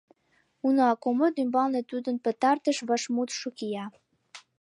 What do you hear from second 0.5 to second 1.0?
Уна,